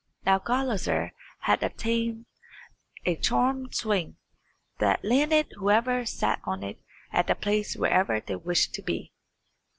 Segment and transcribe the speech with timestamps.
[0.25, 2.25] Now Gulizar had obtained
[3.05, 4.17] a charmed swing,
[4.79, 6.81] that landed whoever sat on it
[7.11, 9.13] at the place wherever they wished to be.